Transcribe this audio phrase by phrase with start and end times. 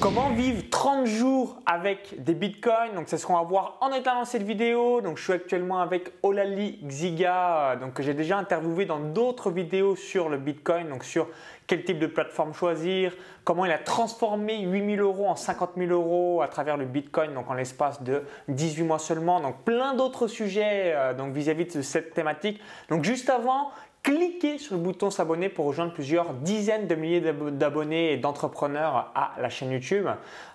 [0.00, 2.94] Comment vivre 30 jours avec des bitcoins?
[2.94, 5.02] Donc, c'est ce qu'on va voir en étant dans cette vidéo.
[5.02, 9.96] Donc, je suis actuellement avec Olali Xiga, donc que j'ai déjà interviewé dans d'autres vidéos
[9.96, 11.28] sur le bitcoin, donc sur
[11.66, 16.40] quel type de plateforme choisir, comment il a transformé 8000 euros en 50 000 euros
[16.40, 19.40] à travers le bitcoin, donc en l'espace de 18 mois seulement.
[19.40, 22.58] Donc, plein d'autres sujets euh, vis-à-vis -vis de cette thématique.
[22.88, 23.70] Donc, juste avant,
[24.02, 29.32] cliquez sur le bouton s'abonner pour rejoindre plusieurs dizaines de milliers d'abonnés et d'entrepreneurs à
[29.40, 30.06] la chaîne YouTube.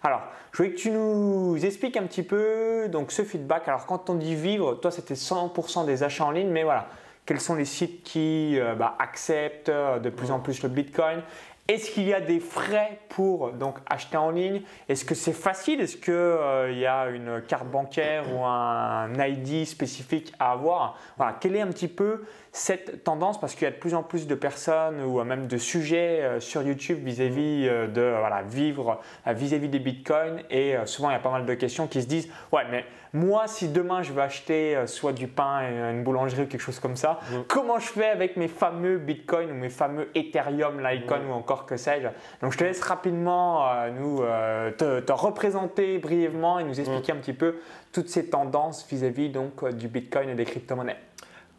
[0.03, 0.21] Alors,
[0.51, 3.67] je voulais que tu nous expliques un petit peu donc ce feedback.
[3.67, 6.87] Alors, quand on dit vivre, toi c'était 100% des achats en ligne, mais voilà,
[7.25, 11.21] quels sont les sites qui euh, bah, acceptent euh, de plus en plus le Bitcoin?
[11.67, 14.61] Est-ce qu'il y a des frais pour donc acheter en ligne?
[14.87, 15.81] Est-ce que c'est facile?
[15.81, 20.99] Est-ce qu'il euh, y a une carte bancaire ou un ID spécifique à avoir?
[21.17, 24.03] Voilà, quelle est un petit peu cette tendance Parce qu'il y a de plus en
[24.03, 29.01] plus de personnes ou même de sujets euh, sur YouTube vis-à-vis euh, de voilà, vivre
[29.27, 30.41] vis-à-vis des bitcoins.
[30.49, 33.47] Et souvent il y a pas mal de questions qui se disent ouais mais moi
[33.47, 37.19] si demain je veux acheter soit du pain, une boulangerie ou quelque chose comme ça,
[37.47, 41.77] comment je fais avec mes fameux bitcoins ou mes fameux Ethereum, Litecoin ou encore que
[41.77, 42.07] sais-je?
[42.41, 47.17] Donc je te laisse rapidement euh, nous euh, te, représenter brièvement et nous expliquer un
[47.17, 47.55] petit peu
[47.91, 50.97] toutes ces tendances vis-à-vis donc euh, du Bitcoin et des crypto-monnaies.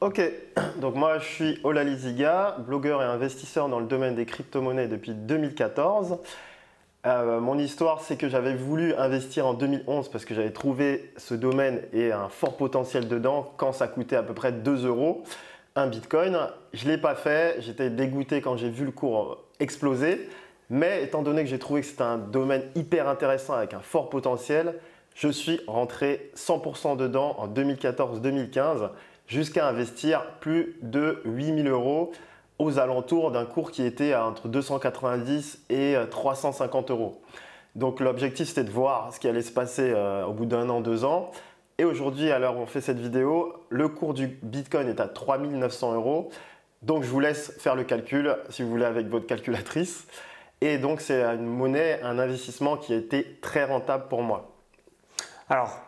[0.02, 0.20] Ok,
[0.80, 5.14] donc moi je suis Olali Ziga, blogueur et investisseur dans le domaine des crypto-monnaies depuis
[5.14, 6.18] 2014.
[7.04, 11.80] mon histoire, c'est que j'avais voulu investir en 2011 parce que j'avais trouvé ce domaine
[11.94, 15.22] et un fort potentiel dedans quand ça coûtait à peu près 2 euros
[15.76, 16.38] un bitcoin.
[16.74, 20.28] Je ne l'ai pas fait, j'étais dégoûté quand j'ai vu le cours exploser.
[20.68, 24.10] Mais étant donné que j'ai trouvé que c'était un domaine hyper intéressant avec un fort
[24.10, 24.74] potentiel,
[25.14, 28.90] je suis rentré 100% dedans en 2014-2015
[29.26, 32.12] jusqu'à investir plus de 8000 euros
[32.58, 37.20] aux alentours d'un cours qui était entre 290 et 350 euros.
[37.74, 40.80] Donc l'objectif c'était de voir ce qui allait se passer euh, au bout d'un an,
[40.80, 41.30] deux ans.
[41.78, 45.08] Et aujourd'hui, à l'heure où on fait cette vidéo, le cours du Bitcoin est à
[45.08, 46.30] 3900 euros.
[46.80, 50.06] Donc je vous laisse faire le calcul si vous voulez avec votre calculatrice.
[50.62, 54.56] Et donc c'est une monnaie, un investissement qui a été très rentable pour moi.
[55.50, 55.78] Alors,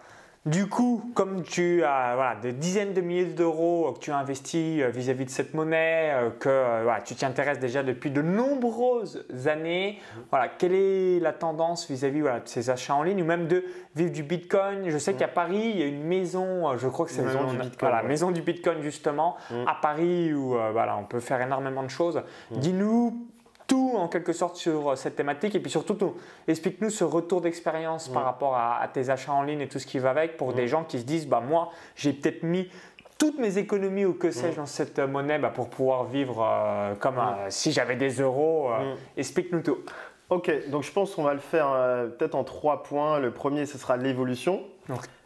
[0.49, 4.89] du coup, comme tu as des dizaines de milliers d'euros que tu as investis euh,
[4.89, 9.99] vis-à-vis de cette monnaie, euh, que euh, tu t'y intéresses déjà depuis de nombreuses années,
[10.31, 13.63] voilà, quelle est la tendance vis-à-vis de ces achats en ligne ou même de
[13.95, 14.89] vivre du Bitcoin?
[14.89, 17.59] Je sais qu'à Paris, il y a une maison, je crois que c'est maison, du
[17.59, 19.55] Bitcoin, maison du Bitcoin justement, mm.
[19.67, 22.23] à Paris où voilà, on peut faire énormément de choses.
[22.51, 22.59] Mm.
[22.59, 23.28] Dis-nous
[23.69, 26.17] tout en quelque sorte sur euh, cette thématique et puis surtout
[26.49, 30.01] explique-nous ce retour d'expérience par rapport à, tes achats en ligne et tout ce qui
[30.01, 32.69] va avec pour des gens qui se disent bah moi j'ai peut-être mis
[33.19, 37.19] toutes mes économies ou que sais-je dans cette monnaie bah, pour pouvoir vivre euh, comme
[37.19, 38.71] euh, si j'avais des euros.
[39.17, 39.79] Explique-nous tout.
[40.31, 41.69] Ok, donc je pense qu'on va le faire
[42.19, 43.19] peut-être en trois points.
[43.19, 44.63] Le premier, ce sera l'évolution.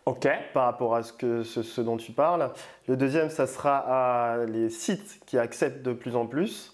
[0.07, 0.29] Ok.
[0.55, 2.51] Par rapport à ce, que, ce, dont tu parles.
[2.87, 6.73] Le deuxième, ça sera les sites qui acceptent de plus en plus.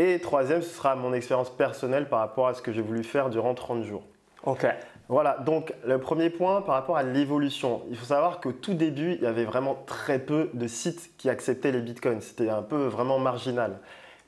[0.00, 3.28] Et troisième, ce sera mon expérience personnelle par rapport à ce que j'ai voulu faire
[3.28, 4.02] durant 30 jours.
[4.44, 4.66] Ok.
[5.10, 7.82] Voilà, donc le premier point par rapport à l'évolution.
[7.90, 11.28] Il faut savoir qu'au tout début, il y avait vraiment très peu de sites qui
[11.28, 12.22] acceptaient les bitcoins.
[12.22, 13.78] C'était un peu vraiment marginal.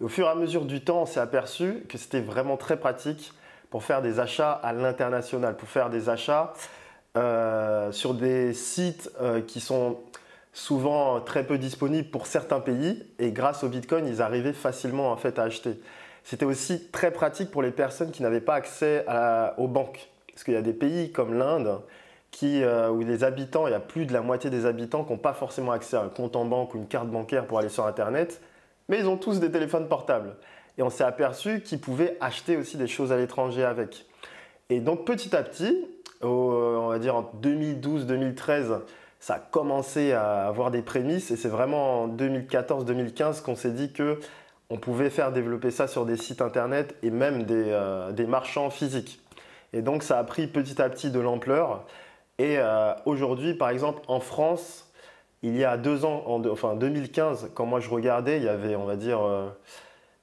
[0.02, 3.32] au fur et à mesure du temps, on s'est aperçu que c'était vraiment très pratique
[3.70, 6.52] pour faire des achats à l'international, pour faire des achats
[7.16, 10.00] euh, sur des sites euh, qui sont
[10.52, 15.16] souvent très peu disponibles pour certains pays et grâce au Bitcoin, ils arrivaient facilement en
[15.16, 15.80] fait à acheter.
[16.24, 19.04] C'était aussi très pratique pour les personnes qui n'avaient pas accès
[19.58, 20.08] aux banques.
[20.32, 21.80] Parce qu'il y a des pays comme l'Inde
[22.42, 25.18] euh, où les habitants, il y a plus de la moitié des habitants qui n'ont
[25.18, 27.86] pas forcément accès à un compte en banque ou une carte bancaire pour aller sur
[27.86, 28.40] Internet,
[28.88, 30.34] mais ils ont tous des téléphones portables.
[30.76, 34.06] Et on s'est aperçu qu'ils pouvaient acheter aussi des choses à l'étranger avec.
[34.70, 35.86] Et donc petit à petit,
[36.22, 38.80] on va dire en 2012-2013,
[39.22, 43.92] ça a commencé à avoir des prémices et c'est vraiment en 2014-2015 qu'on s'est dit
[43.92, 44.18] que
[44.68, 49.20] on pouvait faire développer ça sur des sites internet et même des, euh, marchands physiques.
[49.72, 51.86] Et donc ça a pris petit à petit de l'ampleur.
[52.38, 54.90] Et euh, aujourd'hui, par exemple, en France,
[55.42, 58.74] il y a deux ans, en, enfin 2015, quand moi je regardais, il y avait,
[58.74, 59.50] on va dire, euh,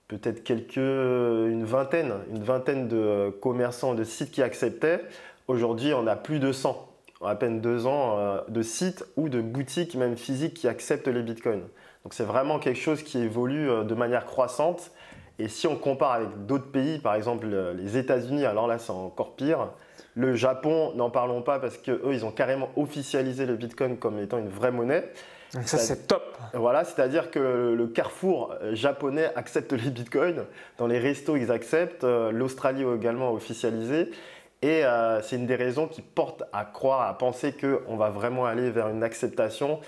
[0.09, 5.05] peut-être quelques, une vingtaine, une vingtaine de commerçants, de sites qui acceptaient.
[5.47, 6.89] Aujourd'hui, on a plus de 100
[7.25, 11.21] à peine deux ans euh, de sites ou de boutiques même physiques qui acceptent les
[11.21, 11.63] bitcoins.
[12.03, 14.91] Donc c'est vraiment quelque chose qui évolue euh, de manière croissante.
[15.37, 18.91] Et si on compare avec d'autres pays, par exemple euh, les États-Unis, alors là c'est
[18.91, 19.69] encore pire.
[20.15, 24.37] Le Japon, n'en parlons pas parce qu'eux, ils ont carrément officialisé le bitcoin comme étant
[24.37, 25.11] une vraie monnaie.
[25.53, 26.37] Donc ça c'est top.
[26.53, 30.45] Voilà, c'est-à-dire que le carrefour japonais accepte les bitcoins.
[30.77, 32.03] Dans les restos, ils acceptent.
[32.03, 34.11] L'Australie également officialisé.
[34.61, 38.45] Et euh, c'est une des raisons qui porte à croire, à penser qu'on va vraiment
[38.45, 39.79] aller vers une acceptation,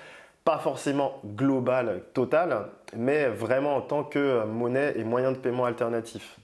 [0.45, 6.37] pas forcément globale, totale, mais vraiment en tant que monnaie et moyen de paiement alternatif.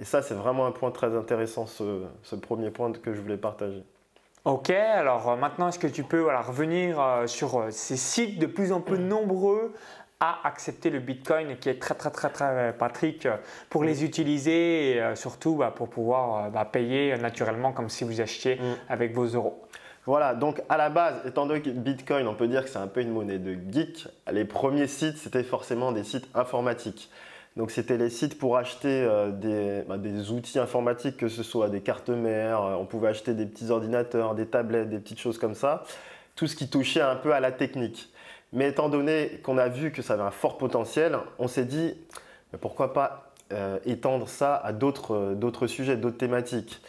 [0.00, 3.84] Et ça, c'est vraiment un point très intéressant, ce, premier point que je voulais partager.
[4.44, 8.72] Ok, alors euh, maintenant, est-ce que tu peux revenir euh, sur ces sites de plus
[8.72, 9.72] en plus nombreux
[10.20, 13.28] à accepter le Bitcoin qui est très très très très pratique
[13.70, 18.02] pour les utiliser et euh, surtout bah, pour pouvoir euh, bah, payer naturellement comme si
[18.02, 18.60] vous achetiez mm.
[18.88, 19.62] avec vos euros.
[20.06, 22.86] Voilà, donc à la base, étant donné que Bitcoin, on peut dire que c'est un
[22.86, 27.10] peu une monnaie de geek, les premiers sites, c'était forcément des sites informatiques.
[27.56, 31.68] Donc c'était les sites pour acheter euh, des, bah, des, outils informatiques, que ce soit
[31.68, 35.54] des cartes mères, on pouvait acheter des petits ordinateurs, des tablettes, des petites choses comme
[35.54, 35.84] ça,
[36.34, 38.10] tout ce qui touchait un peu à la technique.
[38.52, 41.94] Mais étant donné qu'on a vu que ça avait un fort potentiel, on s'est dit
[42.56, 46.82] pourquoi pas euh, étendre ça à euh, d'autres sujets, d'autres thématiques.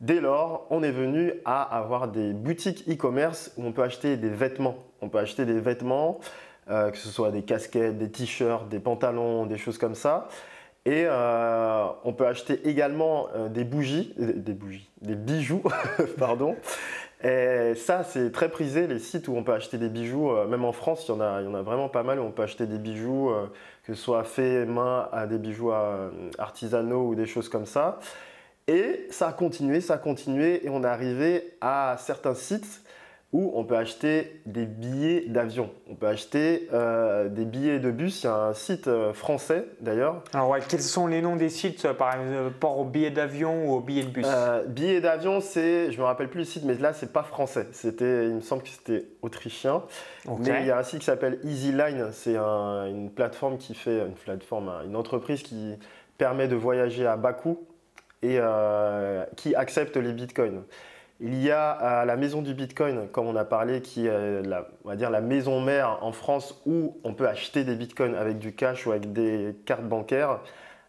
[0.00, 4.28] Dès lors, on est venu à avoir des boutiques e-commerce où on peut acheter des
[4.28, 4.76] vêtements.
[5.00, 6.20] On peut acheter des vêtements,
[6.70, 10.28] euh, que ce soit des casquettes, des t-shirts, des pantalons, des choses comme ça.
[10.84, 15.64] Et on peut acheter également des bougies, des bougies, des bijoux,
[16.16, 16.54] pardon,
[17.24, 20.30] et ça, c'est très prisé, les sites où on peut acheter des bijoux.
[20.30, 22.20] Euh, même en France, il y, en a, il y en a vraiment pas mal
[22.20, 23.46] où on peut acheter des bijoux, euh,
[23.84, 27.98] que ce soit fait main à des bijoux euh, artisanaux ou des choses comme ça.
[28.68, 32.82] Et ça a continué, ça a continué, et on est arrivé à certains sites
[33.32, 35.70] où on peut acheter des billets d'avion.
[35.90, 38.22] On peut acheter euh, des billets de bus.
[38.22, 40.22] Il y a un site euh, français d'ailleurs.
[40.32, 43.74] Alors, ouais, quels sont les noms des sites euh, par rapport aux billets d'avion ou
[43.74, 44.26] aux billets de bus?
[44.68, 47.66] Billets d'avion, c'est, je me rappelle plus le site, mais là, c'est pas français.
[47.72, 49.82] C'était, il me semble que c'était autrichien.
[50.38, 52.10] Mais il y a un site qui s'appelle EasyLine.
[52.12, 55.74] C'est une plateforme qui fait, une plateforme, une entreprise qui
[56.16, 57.66] permet de voyager à bas coût
[58.22, 58.38] et
[59.36, 60.62] qui accepte les bitcoins.
[61.20, 64.88] Il y a la maison du Bitcoin, comme on a parlé, qui est la, on
[64.88, 68.54] va dire la maison mère en France où on peut acheter des Bitcoins avec du
[68.54, 70.40] cash ou avec des cartes bancaires,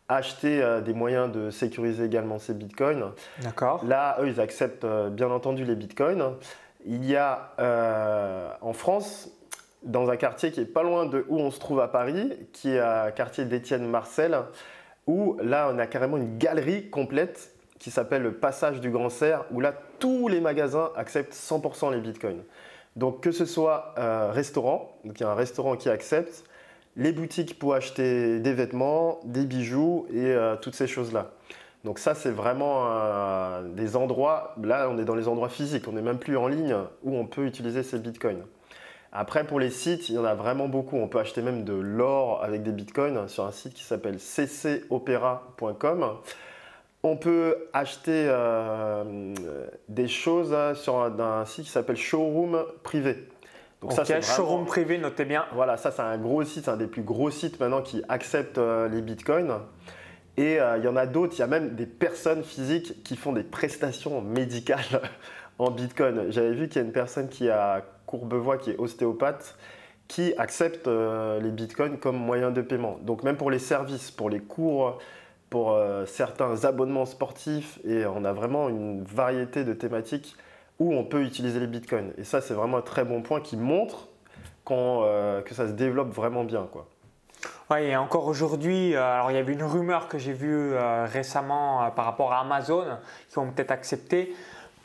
[0.10, 3.12] acheter euh, des moyens de sécuriser également ces Bitcoins.
[3.42, 3.84] D'accord.
[3.86, 6.36] Là, eux, ils acceptent euh, bien entendu les Bitcoins.
[6.86, 9.30] Il y a euh, en France,
[9.84, 12.72] dans un quartier qui est pas loin de où on se trouve à Paris, qui
[12.72, 14.38] est un quartier d'Étienne Marcel,
[15.06, 19.46] où là, on a carrément une galerie complète qui s'appelle le passage du Grand Serre,
[19.52, 22.44] où là, tous les magasins acceptent 100% les bitcoins.
[22.96, 26.44] Donc que ce soit un restaurant, donc il y a un restaurant qui accepte,
[26.96, 31.32] les boutiques pour acheter des vêtements, des bijoux et euh, toutes ces choses-là.
[31.84, 35.92] Donc ça, c'est vraiment euh, des endroits, là on est dans les endroits physiques, on
[35.92, 38.42] n'est même plus en ligne où on peut utiliser ces bitcoins.
[39.12, 40.98] Après, pour les sites, il y en a vraiment beaucoup.
[40.98, 46.06] On peut acheter même de l'or avec des bitcoins sur un site qui s'appelle ccopera.com.
[47.04, 49.34] On peut acheter euh,
[49.88, 53.28] des choses sur un, site qui s'appelle Showroom Privé.
[53.82, 55.46] Donc ça, c'est Showroom Privé, notez bien.
[55.54, 58.58] Voilà, ça c'est un gros site, c'est un des plus gros sites maintenant qui accepte
[58.58, 59.60] euh, les bitcoins.
[60.38, 63.16] Et euh, il y en a d'autres, il y a même des personnes physiques qui
[63.16, 65.02] font des prestations médicales
[65.60, 66.32] en bitcoin.
[66.32, 69.56] J'avais vu qu'il y a une personne qui a Courbevoie, qui est ostéopathe,
[70.08, 72.98] qui accepte les bitcoins comme moyen de paiement.
[73.02, 74.98] Donc même pour les services, pour les cours
[75.50, 80.36] pour euh, certains abonnements sportifs et on a vraiment une variété de thématiques
[80.80, 82.12] où on peut utiliser les bitcoins.
[82.18, 84.10] Et ça, c'est vraiment un très bon point qui montre
[84.70, 86.68] euh, que ça se développe vraiment bien.
[86.72, 86.88] Quoi.
[87.72, 90.74] Oui, et encore aujourd'hui, euh, alors il y avait une rumeur que j'ai vue
[91.06, 92.84] récemment par rapport à Amazon
[93.30, 94.36] qui vont peut-être accepter.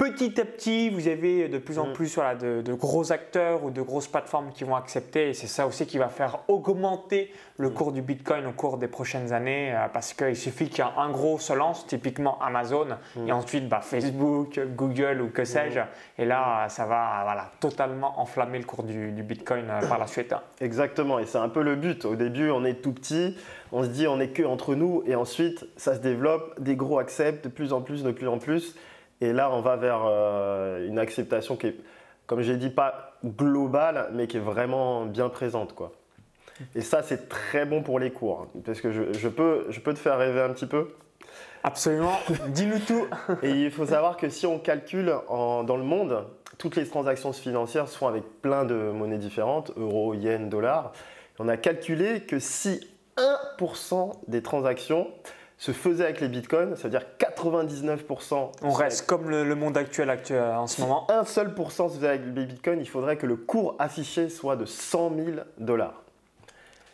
[0.03, 1.93] Petit à petit, vous avez de plus en mm.
[1.93, 5.65] plus voilà, de, gros acteurs ou de grosses plateformes qui vont accepter et c'est ça
[5.65, 7.73] aussi qui va faire augmenter le mm.
[7.73, 11.53] cours du Bitcoin au cours des prochaines années euh, parce qu'il suffit qu'un gros se
[11.53, 13.29] lance, typiquement Amazon, mm.
[13.29, 15.79] et ensuite bah, Facebook, Google ou que sais-je,
[16.21, 20.35] et là ça va voilà, totalement enflammer le cours du, Bitcoin euh, par la suite.
[20.61, 22.07] Exactement, et c'est un peu le but.
[22.07, 23.37] Au début, on est tout petit,
[23.71, 26.99] on se dit on est que entre nous et ensuite ça se développe, des gros
[26.99, 28.75] acceptent de plus en plus, de plus en plus.
[29.23, 31.77] Et là, on va vers euh, une acceptation qui est,
[32.27, 35.77] comme j'ai dit, pas globale, mais qui est vraiment bien présente.
[35.77, 35.93] Quoi.
[36.75, 38.49] Et ça, c'est très bon pour les cours.
[38.57, 40.89] Hein, parce que je, peux, je peux te faire rêver un petit peu.
[41.63, 43.07] Absolument, dis-nous tout.
[43.45, 46.27] Et il faut savoir que si on calcule dans le monde,
[46.59, 50.93] toutes les transactions financières se font avec plein de monnaies différentes, euros, yens, dollars.
[51.39, 52.81] On a calculé que si
[53.17, 55.13] 1% des transactions
[55.63, 58.51] se faisait avec les bitcoins, ça veut dire 99%.
[58.65, 61.07] On reste comme le, monde actuel, actuel en ce moment.
[61.09, 64.57] Un seul pourcent se faisait avec les bitcoins, il faudrait que le cours affiché soit
[64.57, 65.29] de 100 000
[65.59, 66.03] dollars.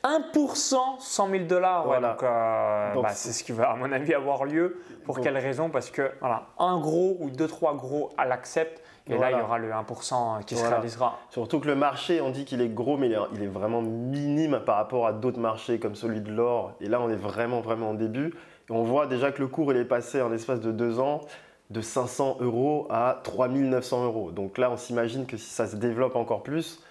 [0.05, 2.11] 1% 100 000 dollars, Voilà.
[2.11, 4.83] donc, euh, bah, c'est- ce qui va à mon avis avoir lieu.
[5.07, 5.71] Pour Donc- quelle raison?
[5.71, 9.41] Parce que voilà, un gros ou deux trois gros à l'accepte et là il y
[9.41, 11.19] aura le 1% qui se réalisera.
[11.31, 13.81] Surtout que le marché, on dit qu'il est gros, mais il est, il est vraiment
[13.81, 16.75] minime par rapport à d'autres marchés comme celui de l'or.
[16.83, 18.35] Et là, on est vraiment, vraiment au début.
[18.71, 21.23] On voit déjà que le cours, il est passé en l'espace de deux ans
[21.71, 24.31] de 500 euros à 3900 euros.
[24.31, 26.83] Donc là, on s'imagine que si ça se développe encore plus,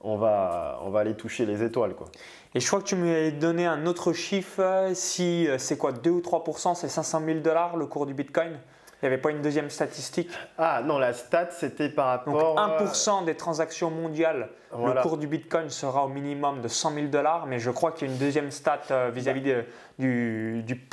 [0.00, 1.94] on va, on va aller toucher les étoiles.
[1.94, 2.08] Quoi.
[2.54, 4.60] Et je crois que tu m'avais donné un autre chiffre.
[4.60, 8.14] euh, Si euh, c'est quoi 2 ou 3%, c'est 500 000 dollars le cours du
[8.14, 8.58] Bitcoin?
[9.02, 10.30] Il n'y avait pas une deuxième statistique.
[10.58, 12.56] Ah non, la stat, c'était par Donc rapport...
[12.80, 14.94] 1% des transactions mondiales, Voilà.
[14.94, 18.06] le cours du Bitcoin sera au minimum de 100 000 dollars, mais je crois qu'il
[18.06, 19.64] y a une deuxième stat euh, vis-à-vis de-
[19.98, 20.88] du, du,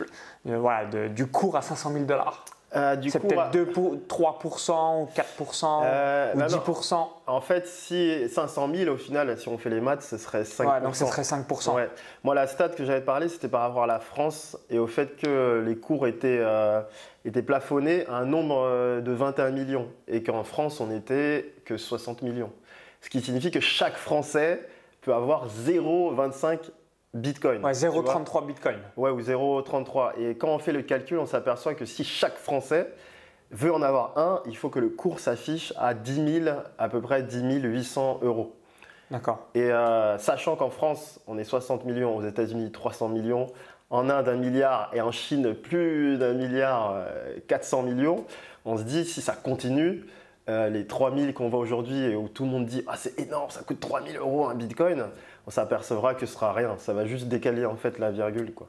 [0.48, 2.46] euh, voilà, du cours à 500 000 dollars.
[2.76, 6.58] Euh, C'est peut-être à- 2 pour, 3% ou 4% Euh, ou non, non.
[6.58, 7.10] 10%.
[7.26, 10.70] En fait, si 500 000, au final, si on fait les maths, ce serait 5%.
[10.74, 11.74] Ouais, donc ce serait 5%.
[11.74, 11.90] Ouais.
[12.24, 15.16] Moi, la stat que j'avais parlé, c'était par rapport à la France et au fait
[15.18, 16.82] que les cours étaient, euh,
[17.26, 21.76] étaient plafonnés à un nombre euh, de 21 millions et qu'en France, on n'était que
[21.76, 22.52] 60 millions.
[23.02, 24.62] Ce qui signifie que chaque Français
[25.02, 26.60] peut avoir 0,25
[27.14, 27.64] Bitcoin.
[27.64, 28.04] Ouais, tu vois.
[28.04, 28.78] 0,33 Bitcoin.
[28.96, 30.20] Ouais, ou 0,33.
[30.20, 32.94] Et quand on fait le calcul, on s'aperçoit que si chaque Français
[33.52, 37.02] veut en avoir un, il faut que le cours s'affiche à 10 000, à peu
[37.02, 38.56] près 10 800 euros.
[39.10, 39.48] D'accord.
[39.56, 43.48] Et euh, sachant qu'en France, on est 60 millions, aux États-Unis 300 millions,
[43.90, 48.26] en Inde un milliard et en Chine plus d'un milliard euh, 400 millions,
[48.66, 50.06] on se dit si ça continue,
[50.50, 53.50] euh, les 3000 qu'on voit aujourd'hui et où tout le monde dit ah c'est énorme,
[53.50, 55.06] ça coûte 3000 euros un bitcoin,
[55.48, 58.68] on s'apercevra que ce sera rien, ça va juste décaler en fait la virgule quoi.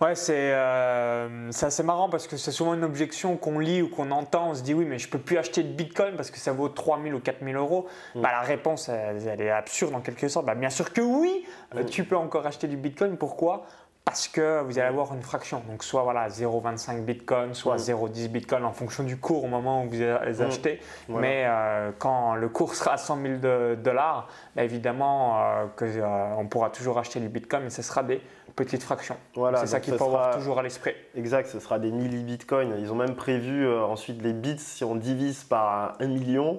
[0.00, 3.88] Ouais, c'est euh, c'est assez marrant parce que c'est souvent une objection qu'on lit ou
[3.88, 4.50] qu'on entend.
[4.50, 6.68] On se dit oui, mais je peux plus acheter de bitcoin parce que ça vaut
[6.68, 7.88] 3000 ou 4000 euros.
[8.14, 8.20] Mm.
[8.22, 10.46] Bah, la réponse, elle, elle est absurde en quelque sorte.
[10.46, 11.44] Bah, bien sûr que oui,
[11.74, 11.84] Mm.
[11.86, 13.16] tu peux encore acheter du bitcoin.
[13.16, 13.66] Pourquoi?
[14.08, 15.62] Parce que vous allez avoir une fraction.
[15.68, 17.78] Donc, soit voilà, 0,25 bitcoin, soit Mm.
[17.78, 20.06] 0,10 bitcoin en fonction du cours au moment où vous les
[20.38, 20.42] Mm.
[20.42, 20.80] achetez.
[21.08, 21.26] Voilà.
[21.28, 25.84] Mais euh, quand le cours sera à 100 000 de- dollars, bah, évidemment, euh, que,
[25.84, 26.06] euh,
[26.38, 28.22] on pourra toujours acheter du bitcoin, mais ce sera des
[28.56, 29.16] petites fractions.
[29.34, 30.94] Voilà, c'est ça qu'il faut avoir toujours à l'esprit.
[31.14, 32.74] Exact, ce sera des millibitcoins.
[32.78, 36.56] Ils ont même prévu euh, ensuite les bits si on divise par 1 million.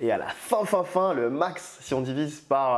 [0.00, 2.76] Et à la fin, fin, fin, le max si on divise par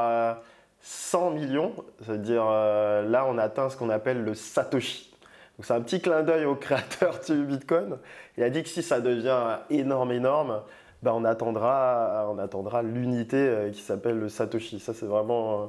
[0.80, 1.75] 100 millions.
[2.02, 5.10] C'est-à-dire euh, là, on atteint ce qu'on appelle le Satoshi.
[5.56, 7.99] Donc c'est un petit clin d'œil au créateur du Bitcoin.
[8.37, 10.62] Il a dit que si ça devient énorme, énorme,
[11.02, 14.80] ben on attendra, on attendra l'unité euh, qui s'appelle le Satoshi.
[14.80, 15.62] Ça, c'est vraiment...
[15.62, 15.66] euh,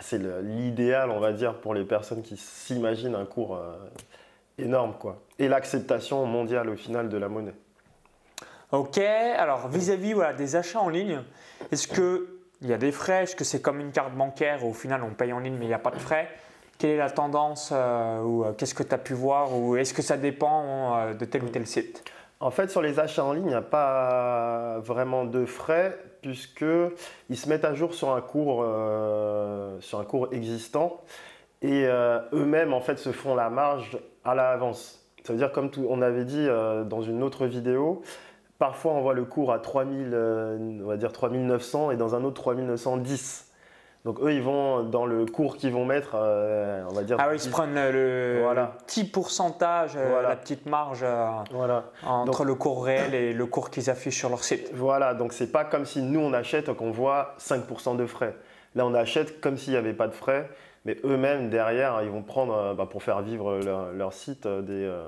[0.00, 3.60] c'est l'idéal, on va dire, pour les personnes qui s'imaginent un cours
[4.56, 5.20] énorme, quoi.
[5.38, 7.52] Et l'acceptation mondiale, au final, de la monnaie.
[8.72, 11.20] Ok, alors vis-à-vis voilà, des achats en ligne,
[11.70, 11.86] est-ce
[12.62, 15.10] qu'il y a des frais Est-ce que c'est comme une carte bancaire au final on
[15.10, 16.28] paye en ligne mais il n'y a pas de frais?
[16.78, 19.92] Quelle est la tendance euh, ou euh, qu'est-ce que tu as pu voir ou est-ce
[19.92, 22.02] que ça dépend euh, de tel ou tel site?
[22.40, 27.36] En fait, sur les achats en ligne, il n'y a pas vraiment de frais puisqu'ils
[27.36, 28.64] se mettent à jour sur un cours,
[30.32, 31.00] existant
[31.62, 31.84] et
[32.32, 35.06] eux-mêmes en fait se font la marge à l'avance.
[35.22, 36.48] Ça veut dire comme on avait dit
[36.86, 38.02] dans une autre vidéo,
[38.62, 42.22] parfois on voit le cours à 3000, euh, on va dire 3900 et dans un
[42.22, 43.50] autre 3910.
[44.04, 47.16] Donc eux ils vont dans le cours qu'ils vont mettre, euh, on va dire.
[47.18, 47.50] Ah oui, ils se 10.
[47.50, 48.44] prennent le,
[48.86, 50.28] petit pourcentage, euh, Voilà.
[50.28, 51.86] la petite marge euh, Voilà.
[52.06, 54.70] entre Donc- le cours réel et le cours qu'ils affichent sur leur site.
[54.74, 58.36] Voilà, donc c'est pas comme si nous on achète et qu'on voit 5% de frais.
[58.76, 60.48] Là on achète comme s'il n'y avait pas de frais,
[60.84, 65.02] mais eux-mêmes derrière ils vont prendre bah, pour faire vivre leur, leur site des, euh,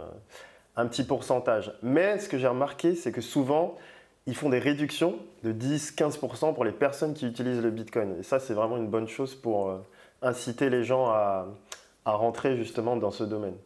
[0.76, 1.72] un petit pourcentage.
[1.82, 3.76] Mais ce que j'ai remarqué c'est que souvent
[4.26, 8.16] ils font des réductions de 10-15% pour les personnes qui utilisent le Bitcoin.
[8.20, 9.78] Et ça c'est vraiment une bonne chose pour euh,
[10.22, 11.46] inciter les gens à,
[12.04, 13.56] à rentrer justement dans ce domaine.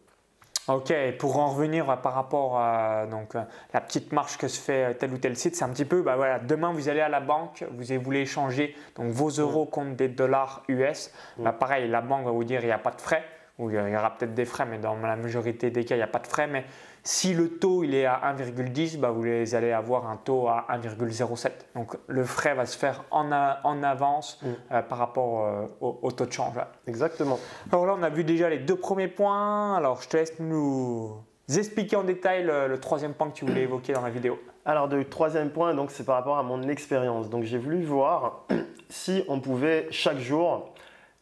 [0.68, 4.90] Ok, pour en revenir par rapport à donc, euh, la petite marche que se fait
[4.90, 7.08] euh, tel ou tel site, c'est un petit peu, bah voilà, demain vous allez à
[7.08, 11.10] la banque, vous voulez échanger donc, vos euros contre des dollars US.
[11.38, 13.24] Bah, pareil, la banque va vous dire il n'y a pas de frais,
[13.58, 16.04] ou il y aura peut-être des frais, mais dans la majorité des cas, il n'y
[16.04, 16.46] a pas de frais.
[16.46, 16.66] Mais
[17.10, 19.24] si le taux il est à 1,10, bah, vous
[19.54, 21.50] allez avoir un taux à 1,07.
[21.74, 24.46] Donc le frais va se faire en, a- en avance Mm.
[24.72, 26.56] euh, par rapport euh, au, au taux de change.
[26.86, 27.38] Exactement.
[27.72, 29.74] Alors là, on a vu déjà les deux premiers points.
[29.74, 31.14] Alors, je te laisse nous
[31.48, 34.38] expliquer en détail le, le troisième point que tu voulais évoquer dans la vidéo.
[34.66, 37.30] Alors, le troisième point, donc, c'est par rapport à mon expérience.
[37.30, 38.44] Donc, j'ai voulu voir
[38.90, 40.74] si on pouvait chaque jour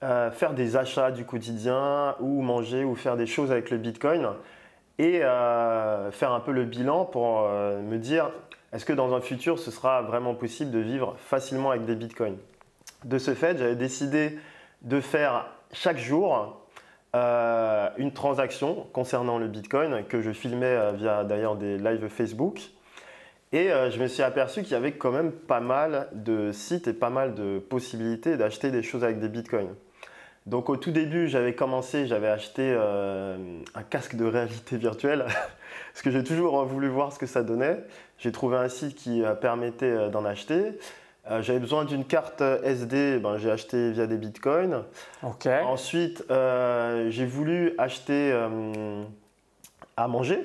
[0.02, 4.26] euh, faire des achats du quotidien ou manger ou faire des choses avec le Bitcoin
[4.98, 8.30] et euh, faire un peu le bilan pour euh, me dire
[8.72, 12.36] est-ce que dans un futur, ce sera vraiment possible de vivre facilement avec des Bitcoins?
[13.04, 14.38] De ce fait, j'avais décidé
[14.82, 16.60] de faire chaque jour
[17.14, 22.60] euh, une transaction concernant le Bitcoin que je filmais via d'ailleurs des lives Facebook.
[23.52, 26.92] Et je me suis aperçu qu'il y avait quand même pas mal de sites et
[26.92, 29.74] pas mal de possibilités d'acheter des choses avec des bitcoins.
[30.46, 35.26] Donc au tout début, j'avais commencé, j'avais acheté un casque de réalité virtuelle
[35.92, 37.84] parce que j'ai toujours voulu voir ce que ça donnait.
[38.18, 40.78] J'ai trouvé un site qui permettait d'en acheter.
[41.30, 44.84] Euh, j'avais besoin d'une carte SD, ben, j'ai acheté via des bitcoins.
[45.64, 49.02] Ensuite, euh, j'ai voulu acheter euh,
[49.96, 50.40] à manger,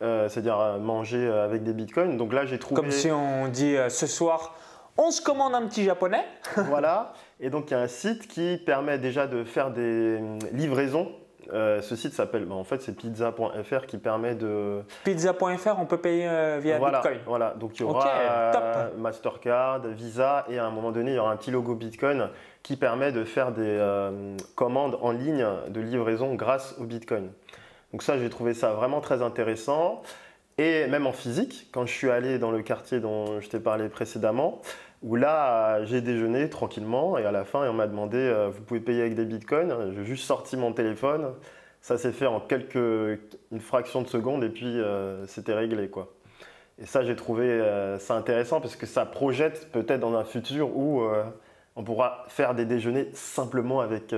[0.00, 2.18] c'est-à-dire manger avec des bitcoins.
[2.18, 2.80] Donc là, j'ai trouvé.
[2.80, 4.54] Comme si on dit ce soir,
[4.98, 6.24] on se commande un petit japonais.
[6.56, 7.14] voilà.
[7.40, 10.20] Et donc, il y a un site qui permet déjà de faire des
[10.52, 11.12] livraisons
[11.52, 14.82] euh, ce site s'appelle, bah, en fait, c'est pizza.fr qui permet de.
[15.04, 17.18] Pizza.fr, on peut payer euh, via Bitcoin.
[17.26, 21.18] Voilà, donc il y aura euh, Mastercard, Visa, et à un moment donné, il y
[21.18, 22.28] aura un petit logo Bitcoin
[22.62, 23.78] qui permet de faire des
[24.56, 27.30] commandes en ligne de livraison grâce au Bitcoin.
[27.92, 30.02] Donc ça, j'ai trouvé ça vraiment très intéressant.
[30.58, 33.88] Et même en physique, quand je suis allé dans le quartier dont je t'ai parlé
[33.88, 34.62] précédemment,
[35.02, 38.80] où là, j'ai déjeuné tranquillement et à la fin, on m'a demandé euh, Vous pouvez
[38.80, 41.34] payer avec des bitcoins J'ai juste sorti mon téléphone.
[41.80, 45.88] Ça s'est fait en quelques, une fraction de seconde et puis euh, c'était réglé.
[45.88, 46.12] quoi.
[46.78, 50.76] Et ça, j'ai trouvé euh, ça intéressant parce que ça projette peut-être dans un futur
[50.76, 51.02] où
[51.76, 54.14] on pourra faire des déjeuners simplement avec.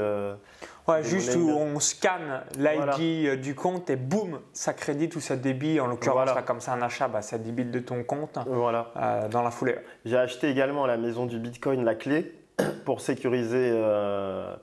[0.89, 5.21] Euh, ouais, juste où on scanne l'ID euh, du compte et boum, ça crédite ou
[5.21, 5.81] ça débite.
[5.81, 8.93] En l'occurrence, comme c'est un achat, bah, ça débite de ton compte voilà.
[8.97, 9.77] Euh, dans la foulée.
[10.05, 12.35] J'ai acheté également à la maison du Bitcoin la clé
[12.85, 13.73] pour sécuriser,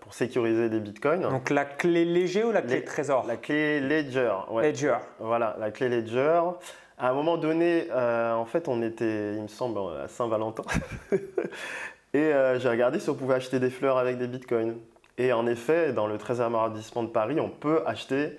[0.01, 1.29] pour sécuriser les bitcoins.
[1.29, 3.25] Donc la clé léger ou la clé trésor?
[3.27, 4.33] La clé Ledger.
[4.61, 4.97] Ledger.
[5.19, 6.41] Voilà, la clé Ledger.
[6.97, 10.63] À un moment donné, en fait, on était, il me semble, à Saint-Valentin.
[12.15, 14.75] Et euh, j'ai regardé si on pouvait acheter des fleurs avec des bitcoins.
[15.17, 18.37] Et en effet, dans le 13e arrondissement de Paris, on peut acheter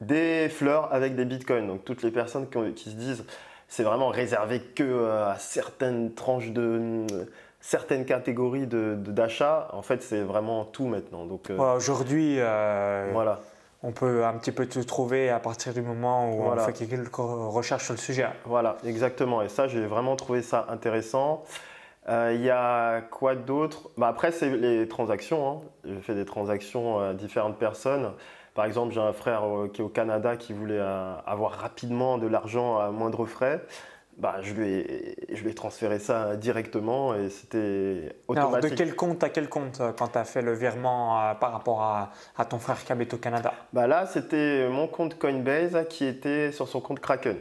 [0.00, 1.66] des fleurs avec des bitcoins.
[1.66, 3.24] Donc toutes les personnes qui, se disent
[3.68, 7.06] c'est vraiment réservé que euh, à certaines tranches de
[7.60, 11.24] certaines catégories d'achat, en fait c'est vraiment tout maintenant.
[11.24, 13.40] Donc euh, aujourd'hui, voilà.
[13.82, 17.16] on peut un petit peu tout trouver à partir du moment où on fait quelques
[17.16, 18.26] recherches sur le sujet.
[18.44, 19.42] Voilà, exactement.
[19.42, 21.42] Et ça, j'ai vraiment trouvé ça intéressant.
[22.08, 23.90] Euh, il y a quoi d'autre?
[23.96, 25.48] Bah Après, c'est les transactions.
[25.48, 25.60] Hein.
[25.84, 28.12] Je fais des transactions à différentes personnes.
[28.54, 32.18] Par exemple, j'ai un frère euh, qui est au Canada qui voulait euh, avoir rapidement
[32.18, 33.62] de l'argent à moindre frais.
[34.16, 38.54] Bah, je, lui ai, je lui ai transféré ça directement et c'était automatique.
[38.54, 41.82] Alors, de quel compte à quel compte quand tu as fait le virement par rapport
[41.82, 43.52] à, à, ton frère qui habite au Canada?
[43.72, 47.38] Bah Là, c'était mon compte Coinbase qui était sur son compte Kraken.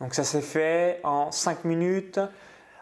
[0.00, 2.18] Donc ça s'est fait en 5 minutes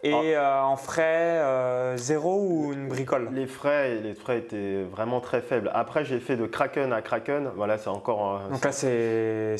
[0.02, 0.40] et ah.
[0.40, 3.30] euh, en frais, euh, zéro ou une bricole?
[3.32, 5.70] Les frais, les frais étaient vraiment très faibles.
[5.74, 7.50] Après, j'ai fait de Kraken à Kraken.
[7.56, 8.40] Voilà, c'est encore.
[8.50, 9.56] Donc là, c'est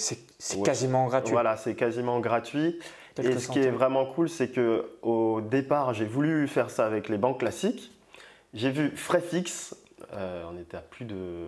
[0.65, 1.33] quasiment gratuit.
[1.33, 2.79] Voilà, c'est quasiment gratuit.
[3.23, 7.09] et ce qui est vraiment cool, c'est que au départ, j'ai voulu faire ça avec
[7.09, 7.93] les banques classiques.
[8.55, 9.77] J'ai vu frais fixes.
[10.13, 11.47] Euh, on était à plus de,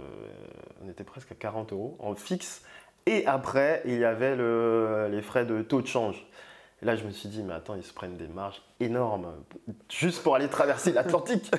[0.84, 2.62] on était presque à 40 euros en fixe.
[3.06, 6.26] Et après, il y avait le, les frais de taux de change.
[6.80, 9.26] Là, je me suis dit, mais attends, ils se prennent des marges énormes
[9.90, 11.50] juste pour aller traverser l'Atlantique.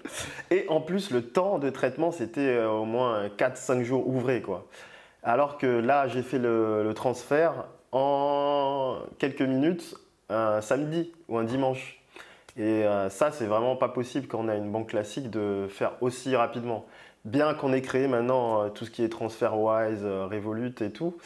[0.50, 4.40] et en plus, le temps de traitement, c'était euh, au moins 4-5 jours ouvrés.
[4.40, 4.66] Quoi.
[5.22, 9.94] Alors que là, j'ai fait le, transfert en quelques minutes,
[10.30, 12.02] un samedi ou un dimanche.
[12.56, 15.92] Et euh, ça, c'est vraiment pas possible quand on a une banque classique de faire
[16.00, 16.86] aussi rapidement.
[17.26, 21.18] Bien qu'on ait créé maintenant euh, tout ce qui est TransferWise, Revolut et tout,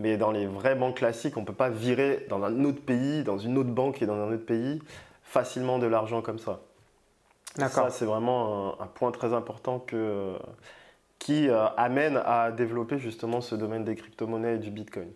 [0.00, 3.22] mais dans les vraies banques classiques, on ne peut pas virer dans un autre pays,
[3.22, 4.80] dans une autre banque et dans un autre pays,
[5.22, 6.60] facilement de l'argent comme ça.
[7.56, 7.84] D'accord.
[7.84, 10.34] Ça, c'est vraiment un, point très important que,
[11.18, 15.08] qui euh, amène à développer justement ce domaine des crypto-monnaies et du Bitcoin.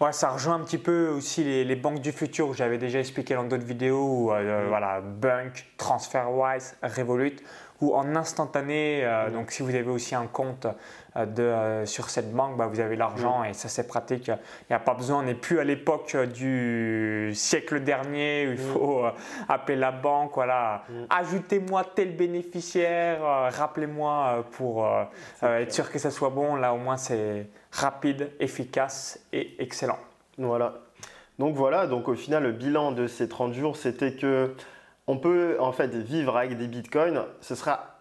[0.00, 3.34] Ouais, ça rejoint un petit peu aussi les, banques du futur que j'avais déjà expliqué
[3.34, 4.68] dans d'autres vidéos, euh, mm.
[4.68, 7.36] voilà, Bunk, TransferWise, Revolut,
[7.92, 9.32] en instantané, euh, mm.
[9.32, 10.66] donc si vous avez aussi un compte
[11.16, 13.46] euh, de, euh, sur cette banque, bah, vous avez l'argent mm.
[13.46, 14.28] et ça c'est pratique.
[14.28, 18.58] Il n'y a pas besoin, on n'est plus à l'époque du siècle dernier où il
[18.58, 19.04] faut
[19.48, 23.20] appeler la banque, voilà, ajoutez-moi tel bénéficiaire,
[23.50, 24.88] rappelez-moi pour
[25.42, 26.56] être sûr que ça soit bon.
[26.56, 29.98] Là au moins c'est rapide, efficace et excellent.
[30.38, 30.74] Voilà.
[31.38, 34.54] Donc voilà, donc au final le bilan de ces 30 jours c'était que
[35.06, 37.24] on peut en fait vivre avec des bitcoins.
[37.40, 37.94] Ce sera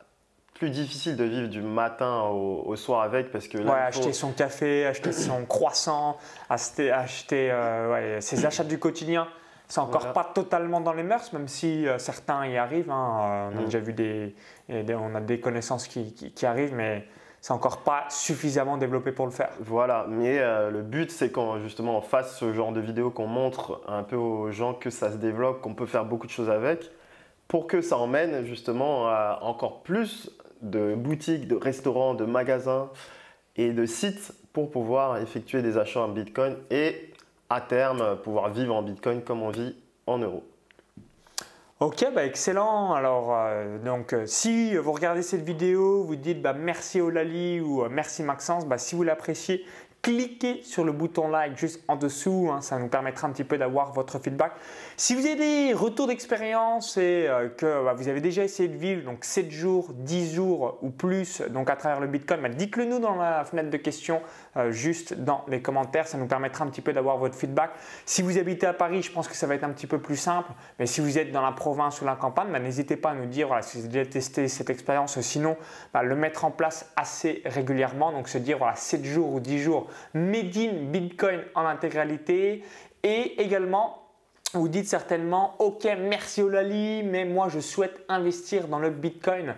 [0.54, 4.86] plus difficile de vivre du matin au, soir avec parce que là, acheter son café,
[4.86, 6.18] acheter son croissant,
[6.50, 9.28] acheter, acheter euh, ses achats du quotidien.
[9.68, 12.92] C'est encore pas totalement dans les mœurs, même si euh, certains y arrivent.
[12.92, 13.18] Hein.
[13.22, 13.66] Euh, on a mm.
[13.66, 14.36] déjà vu des,
[14.70, 17.08] on a des connaissances qui, qui, arrivent, mais
[17.43, 19.49] c'est encore pas suffisamment développé pour le faire.
[19.60, 23.27] Voilà, mais euh, le but c'est quand justement on fasse ce genre de vidéo, qu'on
[23.27, 26.49] montre un peu aux gens que ça se développe, qu'on peut faire beaucoup de choses
[26.49, 26.89] avec,
[27.49, 32.89] pour que ça emmène justement à encore plus de boutiques, de restaurants, de magasins
[33.58, 37.12] et de sites pour pouvoir effectuer des achats en Bitcoin et
[37.49, 39.75] à terme pouvoir vivre en Bitcoin comme on vit
[40.08, 40.45] en euros.
[41.84, 42.93] Ok, bah excellent.
[42.93, 47.84] Alors, euh, donc, euh, si vous regardez cette vidéo, vous dites bah, merci Olali ou
[47.84, 49.65] euh, merci Maxence, bah, si vous l'appréciez,
[50.02, 53.58] cliquez sur le bouton like juste en dessous, hein, ça nous permettra un petit peu
[53.58, 54.54] d'avoir votre feedback.
[54.96, 59.26] Si vous avez des retours d'expérience et que vous avez déjà essayé de vivre donc
[59.26, 63.43] 7 jours, 10 jours ou plus donc à travers le Bitcoin, dites-le nous dans la
[63.43, 64.22] fenêtre de questions
[64.70, 67.72] juste dans les commentaires, ça nous permettra un petit peu d'avoir votre feedback.
[68.06, 70.18] Si vous habitez à Paris, je pense que ça va être un petit peu plus
[70.18, 73.16] simple, mais si vous êtes dans la province ou la campagne, bah, n'hésitez pas à
[73.16, 75.58] nous dire si vous avez déjà testé cette expérience, sinon
[76.02, 79.88] le mettre en place assez régulièrement, donc se dire voilà 7 jours ou 10 jours
[80.13, 82.63] Made in Bitcoin en intégralité.
[83.04, 84.00] Et également
[84.56, 89.56] vous dites certainement, ok, merci Olali, mais moi je souhaite investir dans le Bitcoin.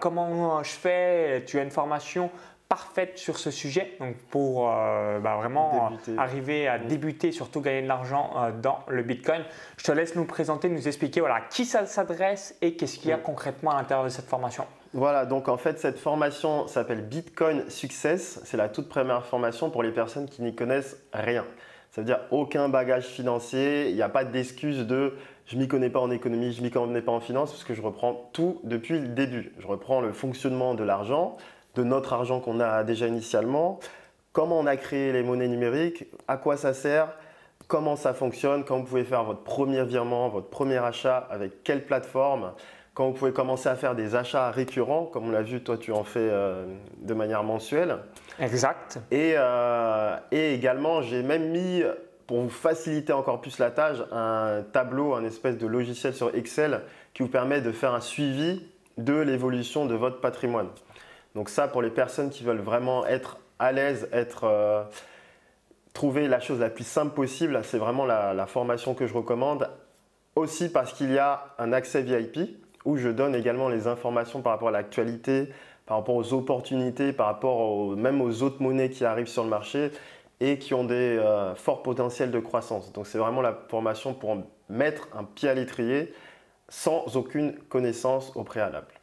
[0.00, 1.44] comment je fais?
[1.46, 2.30] Tu as une formation?
[2.72, 7.86] Parfaite sur ce sujet, donc pour euh, bah, vraiment arriver à débuter, surtout gagner de
[7.86, 9.42] l'argent euh, dans le Bitcoin.
[9.76, 13.12] Je te laisse nous présenter, nous expliquer voilà, qui ça s'adresse et qu'est-ce qu'il y
[13.12, 14.64] a concrètement à l'intérieur de cette formation.
[14.94, 18.40] Voilà, donc en fait, cette formation s'appelle Bitcoin Success.
[18.44, 21.44] C'est la toute première formation pour les personnes qui n'y connaissent rien.
[21.90, 25.12] Ça veut dire aucun bagage financier, il n'y a pas d'excuse de
[25.44, 27.82] je m'y connais pas en économie, je m'y connais pas en finance, parce que je
[27.82, 29.52] reprends tout depuis le début.
[29.58, 31.36] Je reprends le fonctionnement de l'argent,
[31.74, 33.80] de notre argent qu'on a déjà initialement,
[34.32, 37.08] comment on a créé les monnaies numériques, à quoi ça sert,
[37.68, 41.84] comment ça fonctionne, quand vous pouvez faire votre premier virement, votre premier achat, avec quelle
[41.84, 42.52] plateforme,
[42.94, 45.92] quand vous pouvez commencer à faire des achats récurrents, comme on l'a vu, toi tu
[45.92, 46.66] en fais euh,
[46.98, 47.98] de manière mensuelle.
[48.38, 48.98] Exact.
[49.12, 51.82] Euh, et, également, j'ai même mis,
[52.26, 56.82] pour vous faciliter encore plus la tâche, un tableau, un espèce de logiciel sur Excel
[57.14, 58.62] qui vous permet de faire un suivi
[58.98, 60.68] de l'évolution de votre patrimoine.
[61.34, 64.08] Donc ça, pour les personnes qui veulent vraiment être à l'aise,
[64.42, 64.84] euh,
[65.94, 69.68] trouver la chose la plus simple possible, c'est vraiment la formation que je recommande.
[70.34, 74.52] Aussi parce qu'il y a un accès VIP où je donne également les informations par
[74.52, 75.48] rapport à l'actualité,
[75.86, 79.90] par rapport aux opportunités, par rapport même aux autres monnaies qui arrivent sur le marché
[80.40, 82.92] et qui ont des euh, forts potentiels de croissance.
[82.92, 84.36] Donc c'est vraiment la formation pour
[84.68, 86.12] mettre un pied à l'étrier
[86.68, 89.01] sans aucune connaissance au préalable.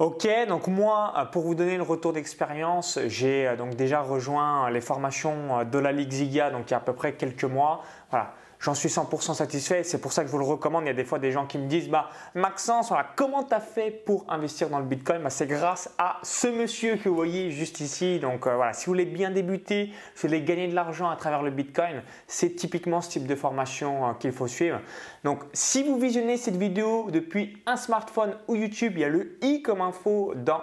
[0.00, 4.80] Ok, donc moi, pour vous donner le retour d'expérience, j'ai euh, donc déjà rejoint les
[4.80, 7.84] formations de la Ligue Ziga, donc il y a à peu près quelques mois.
[8.10, 9.84] Voilà, J'en suis 100% satisfait.
[9.84, 10.84] C'est pour ça que je vous le recommande.
[10.84, 13.60] Il y a des fois des gens qui me disent bah, Maxence, comment tu as
[13.60, 15.22] fait pour investir dans le Bitcoin?
[15.22, 18.20] Bah, C'est grâce à ce monsieur que vous voyez juste ici.
[18.20, 21.16] Donc euh, voilà, si vous voulez bien débuter, si vous voulez gagner de l'argent à
[21.16, 24.80] travers le Bitcoin, c'est typiquement ce type de formation euh, qu'il faut suivre.
[25.24, 29.36] Donc si vous visionnez cette vidéo depuis un smartphone ou YouTube, il y a le
[29.42, 30.62] i comme info dans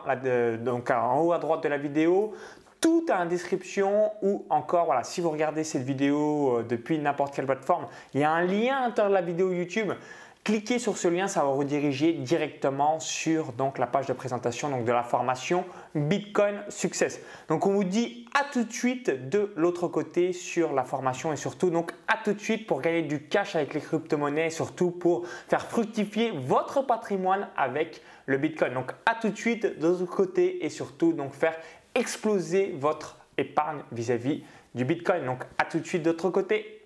[0.57, 2.33] donc en haut à droite de la vidéo
[2.81, 7.45] tout en description ou encore, voilà, si vous regardez cette vidéo euh, depuis n'importe quelle
[7.45, 9.93] plateforme, il y a un lien à l'intérieur de la vidéo YouTube.
[10.43, 14.69] Cliquez sur ce lien, ça va vous rediriger directement sur donc, la page de présentation
[14.69, 17.21] donc, de la formation Bitcoin Success.
[17.47, 21.35] Donc on vous dit à tout de suite de l'autre côté sur la formation et
[21.35, 24.89] surtout donc à tout de suite pour gagner du cash avec les crypto-monnaies et surtout
[24.89, 28.73] pour faire fructifier votre patrimoine avec le Bitcoin.
[28.73, 31.53] Donc à tout de suite de l'autre côté et surtout donc faire
[31.95, 34.43] exploser votre épargne vis-à-vis
[34.75, 35.25] du Bitcoin.
[35.25, 36.80] Donc à tout de suite de l'autre côté.